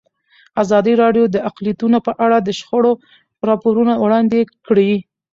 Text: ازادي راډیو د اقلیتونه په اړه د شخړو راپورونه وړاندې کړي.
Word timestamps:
ازادي 0.63 0.93
راډیو 1.03 1.25
د 1.29 1.35
اقلیتونه 1.49 1.97
په 2.07 2.11
اړه 2.25 2.37
د 2.41 2.49
شخړو 2.59 2.91
راپورونه 3.49 3.93
وړاندې 4.03 4.39
کړي. 4.67 4.91